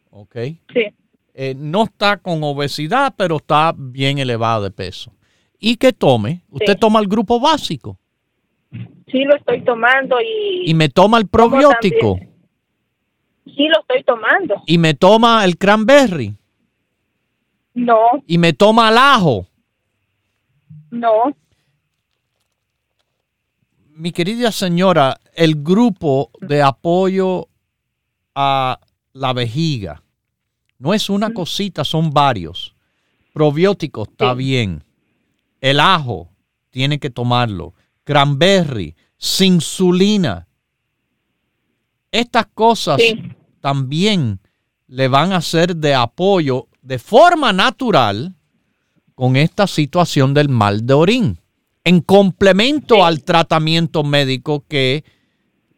[0.10, 0.36] ¿Ok?
[0.74, 0.86] Sí.
[1.36, 5.14] Eh, no está con obesidad, pero está bien elevada de peso.
[5.60, 6.80] Y que tome, usted Sí.
[6.80, 8.00] toma el grupo básico
[9.12, 12.18] Sí lo estoy tomando y, y me toma el probiótico
[13.46, 14.64] sí lo estoy tomando.
[14.66, 16.34] y me toma el cranberry
[17.78, 19.46] No, y me toma el ajo.
[20.90, 21.32] no.
[23.96, 27.48] Mi querida señora, el grupo de apoyo
[28.36, 28.80] a
[29.14, 30.04] la vejiga
[30.80, 32.76] no es una cosita, son varios.
[33.34, 34.38] Probióticos está Sí.
[34.38, 34.84] bien.
[35.62, 36.30] El ajo
[36.70, 37.74] tiene que tomarlo.
[38.04, 38.96] Cranberry,
[39.40, 40.48] insulina.
[42.12, 43.20] Estas cosas Sí.
[43.62, 44.40] también
[44.88, 48.34] le van a ser de apoyo de forma natural
[49.14, 51.38] con esta situación del mal de orín,
[51.84, 55.04] en complemento al tratamiento médico que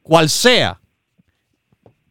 [0.04, 0.80] cual sea,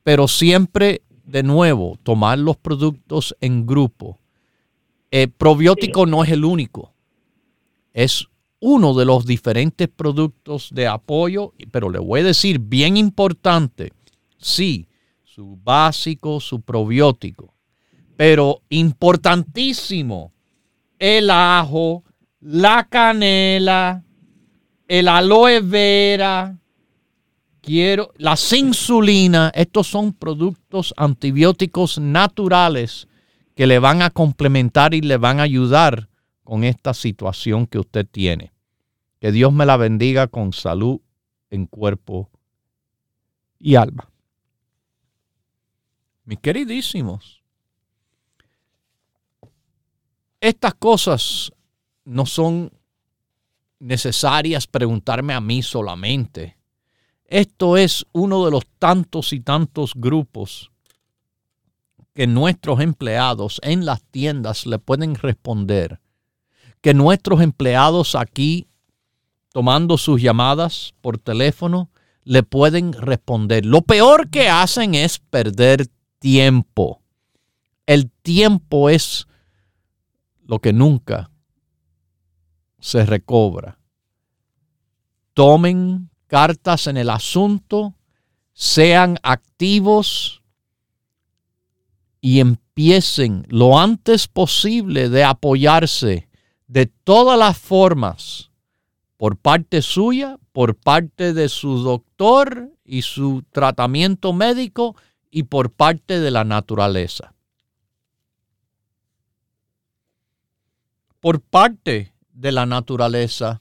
[0.03, 4.19] pero siempre de nuevo tomar los productos en grupo.
[5.13, 6.93] El probiótico no es el único,
[7.93, 8.27] es
[8.59, 13.93] uno de los diferentes productos de apoyo, pero le voy a decir bien importante,
[14.39, 14.89] sí,
[15.23, 17.55] su básico, su probiótico,
[18.19, 20.33] pero importantísimo,
[20.99, 22.03] el ajo,
[22.41, 24.03] la canela,
[24.89, 26.59] el aloe vera,
[27.61, 33.07] quiero, la insulina, estos son productos antibióticos naturales
[33.55, 36.09] que le van a complementar y le van a ayudar
[36.43, 38.51] con esta situación que usted tiene.
[39.21, 40.99] Que Dios me la bendiga con salud
[41.51, 42.29] en cuerpo
[43.61, 44.11] y alma.
[46.25, 47.38] Mis queridísimos,
[50.41, 51.53] estas cosas
[52.05, 52.73] no son
[53.79, 56.57] necesarias preguntarme a mí solamente.
[57.25, 60.71] Esto es uno de los tantos y tantos grupos
[62.15, 66.01] que nuestros empleados en las tiendas le pueden responder.
[66.81, 68.67] Que nuestros empleados aquí,
[69.53, 71.91] tomando sus llamadas por teléfono,
[72.25, 73.65] le pueden responder.
[73.65, 75.87] Lo peor que hacen es perder
[76.19, 77.03] tiempo.
[77.87, 79.28] El tiempo es
[80.49, 81.31] lo que nunca
[82.81, 83.79] se recobra.
[85.35, 87.95] Tomen cartas en el asunto,
[88.53, 90.43] sean activos
[92.21, 96.29] y empiecen lo antes posible de apoyarse
[96.67, 98.51] de todas las formas
[99.17, 104.97] por parte suya, por parte de su doctor y su tratamiento médico
[105.31, 107.35] y por parte de la naturaleza.
[111.21, 113.61] Por parte de la naturaleza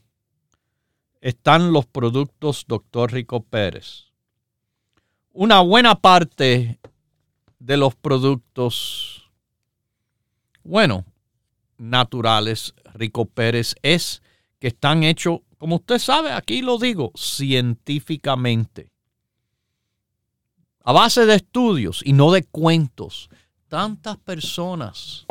[1.21, 3.11] están los productos Dr.
[3.11, 4.13] Rico Pérez.
[5.31, 6.79] Una buena parte
[7.57, 9.31] de los productos,
[10.63, 11.03] bueno,
[11.77, 14.21] naturales, Rico Pérez, es
[14.59, 18.91] que están hechos, como usted sabe, aquí lo digo, científicamente.
[20.83, 23.31] A base de estudios y no de cuentos.
[23.67, 25.25] Tantas personas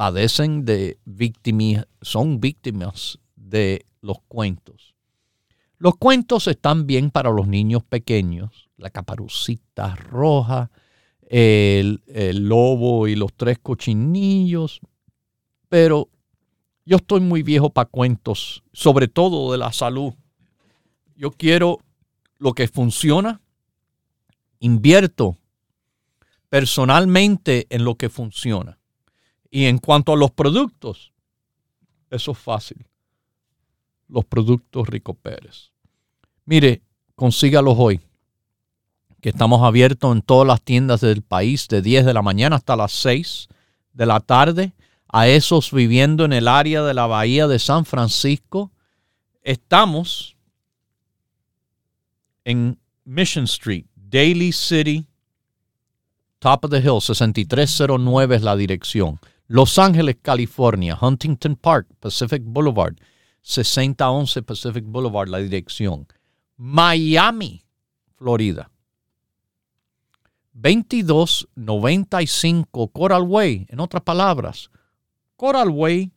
[0.00, 4.94] padecen de víctimas, son víctimas de los cuentos.
[5.76, 10.70] Los cuentos están bien para los niños pequeños, la caparucita roja,
[11.28, 14.80] el, el lobo y los tres cochinillos,
[15.68, 16.08] pero
[16.86, 20.14] yo estoy muy viejo para cuentos, sobre todo de la salud.
[21.14, 21.78] Yo quiero
[22.38, 23.42] lo que funciona,
[24.60, 25.36] invierto
[26.48, 28.79] personalmente en lo que funciona.
[29.50, 31.12] Y en cuanto a los productos,
[32.10, 32.86] eso es fácil.
[34.08, 35.72] Los productos Rico Pérez.
[36.44, 36.82] Mire,
[37.14, 38.00] consígalos hoy,
[39.20, 42.76] que estamos abiertos en todas las tiendas del país de 10 de la mañana hasta
[42.76, 43.48] las 6
[43.92, 44.72] de la tarde.
[45.12, 48.70] A esos viviendo en el área de la bahía de San Francisco,
[49.42, 50.36] estamos
[52.44, 55.06] en Mission Street, Daly City,
[56.38, 59.20] Top of the Hill, 6309 es la dirección.
[59.52, 62.94] Los Ángeles, California, Huntington Park, Pacific Boulevard,
[63.42, 66.06] 6011 Pacific Boulevard, la dirección.
[66.56, 67.64] Miami,
[68.14, 68.70] Florida.
[70.52, 74.70] 2295 Coral Way, en otras palabras,
[75.34, 76.12] Coral Way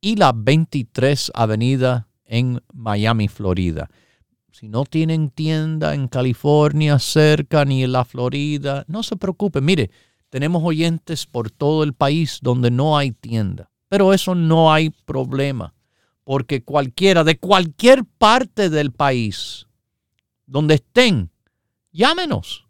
[0.00, 3.88] y la 23 Avenida en Miami, Florida.
[4.50, 9.60] si no tienen tienda en California cerca ni en la Florida, no se preocupe.
[9.60, 9.92] Mire,
[10.30, 13.70] tenemos oyentes por todo el país donde no hay tienda.
[13.88, 15.74] Pero eso no hay problema,
[16.24, 19.66] porque cualquiera de cualquier parte del país
[20.46, 21.30] donde estén,
[21.92, 22.66] llámenos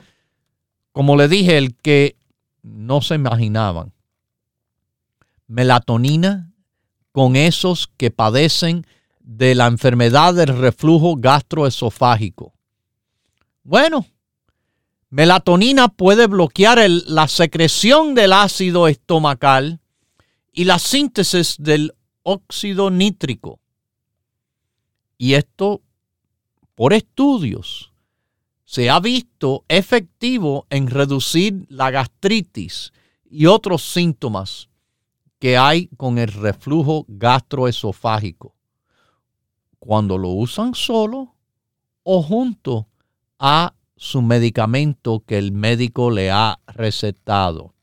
[0.91, 2.15] Como le dije, el que
[2.63, 3.91] no se imaginaban.
[5.47, 6.51] Melatonina
[7.11, 8.87] con esos que padecen
[9.25, 12.53] de la enfermedad del reflujo gastroesofágico.
[13.63, 14.05] Bueno,
[15.09, 19.81] melatonina puede bloquear la secreción del ácido estomacal
[20.53, 23.59] y la síntesis del óxido nítrico.
[25.17, 25.81] Y esto,
[26.75, 27.91] por estudios,
[28.63, 32.93] se ha visto efectivo en reducir la gastritis
[33.27, 34.69] y otros síntomas
[35.39, 38.54] que hay con el reflujo gastroesofágico
[39.85, 41.35] cuando lo usan solo
[42.03, 42.87] o junto
[43.37, 47.75] a su medicamento que el médico le ha recetado.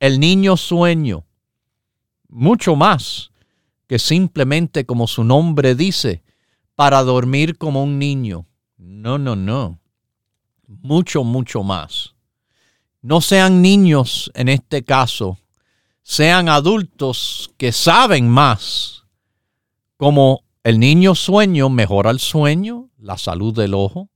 [0.00, 1.26] El niño sueño,
[2.28, 3.30] mucho más
[3.86, 6.22] que simplemente como su nombre dice,
[6.74, 8.46] para dormir como un niño.
[8.78, 9.78] No, no, no.
[10.66, 12.14] Mucho, mucho más.
[13.02, 15.38] No sean niños en este caso,
[16.02, 19.04] sean adultos que saben más,
[19.98, 24.08] como el niño sueño mejora el sueño, la salud del ojo,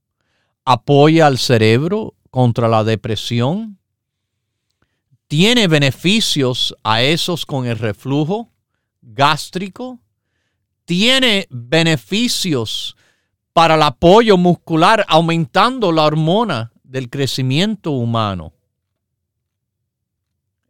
[0.65, 3.77] apoya al cerebro contra la depresión,
[5.27, 8.49] tiene beneficios a esos con el reflujo
[9.01, 9.99] gástrico,
[10.85, 12.95] tiene beneficios
[13.53, 18.53] para el apoyo muscular, aumentando la hormona del crecimiento humano.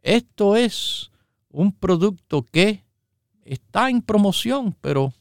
[0.02, 1.10] Esto es
[1.48, 2.84] un producto que
[3.44, 5.14] está en promoción, pero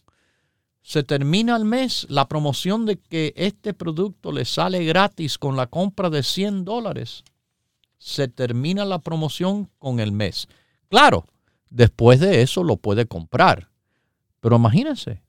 [0.89, 5.67] se termina el mes, la promoción de que este producto le sale gratis con la
[5.67, 7.23] compra de 100 dólares,
[7.99, 10.47] se termina la promoción con el mes.
[10.89, 11.27] Claro,
[11.69, 13.69] después de eso lo puede comprar.
[14.39, 15.21] Pero imagínense,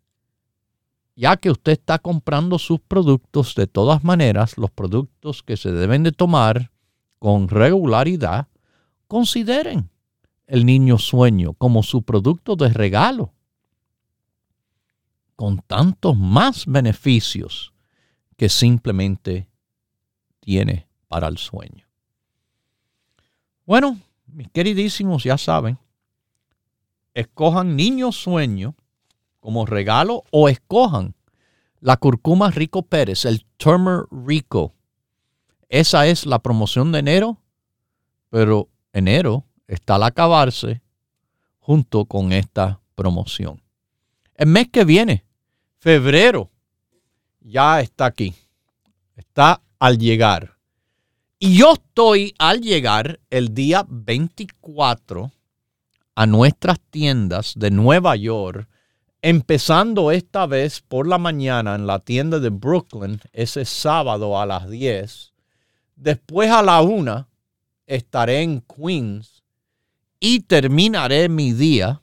[1.15, 6.05] ya que usted está comprando sus productos de todas maneras, los productos que se deben
[6.05, 6.71] de tomar
[7.19, 8.49] con regularidad,
[9.07, 9.91] consideren
[10.47, 13.35] el niño sueño como su producto de regalo
[15.41, 17.73] con tantos más beneficios
[18.37, 19.49] que simplemente
[20.39, 21.87] tiene para el sueño.
[23.65, 25.79] Bueno, mis queridísimos, ya saben,
[27.15, 28.75] escojan niño sueño
[29.41, 31.15] como regalo o escojan
[31.81, 34.75] la curcuma Rico Pérez, el Turmer Rico.
[35.71, 37.39] Esa es la promoción de enero,
[38.29, 40.83] pero enero está al acabarse
[41.61, 43.63] junto con esta promoción.
[44.35, 45.30] El mes que viene
[45.81, 46.51] febrero
[47.41, 48.35] ya está aquí.
[49.17, 50.57] Está al llegar.
[51.39, 55.33] Y yo estoy al llegar el día 24
[56.15, 58.69] a nuestras tiendas de Nueva York,
[59.23, 64.69] empezando esta vez por la mañana en la tienda de Brooklyn, ese sábado a las
[64.69, 65.33] 10.
[65.97, 67.27] Después a la 1
[67.87, 69.43] estaré en Queens
[70.19, 72.03] y terminaré mi día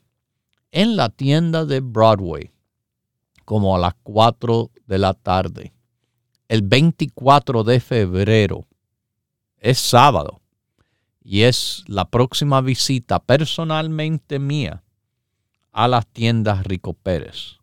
[0.72, 2.50] en la tienda de Broadway,
[3.48, 5.72] como a las 4 de la tarde.
[6.48, 8.66] El 24 de febrero
[9.56, 10.42] es sábado
[11.24, 14.84] y es la próxima visita personalmente mía
[15.72, 17.56] a las tiendas Rico Pérez.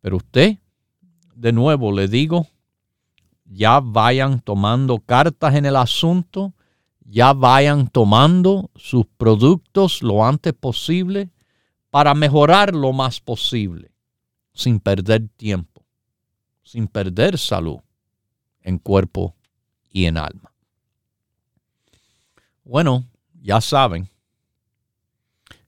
[0.00, 0.58] Pero usted,
[1.34, 2.46] de nuevo le digo,
[3.46, 6.54] ya vayan tomando cartas en el asunto,
[7.00, 11.32] ya vayan tomando sus productos lo antes posible
[11.90, 13.92] para mejorar lo más posible,
[14.52, 15.84] sin perder tiempo,
[16.62, 17.78] sin perder salud
[18.60, 19.34] en cuerpo
[19.90, 20.52] y en alma.
[22.64, 23.04] Bueno,
[23.40, 24.10] ya saben,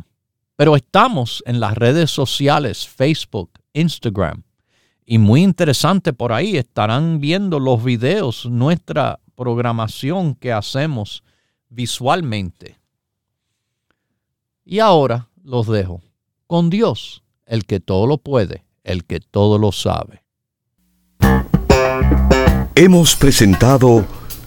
[0.57, 4.43] Pero estamos en las redes sociales Facebook, Instagram.
[5.07, 11.23] Y muy interesante por ahí estarán viendo los videos, nuestra programación que hacemos
[11.69, 12.77] visualmente.
[14.65, 16.03] Y ahora los dejo
[16.47, 20.25] con Dios, el que todo lo puede, el que todo lo sabe.
[22.75, 24.05] Hemos presentado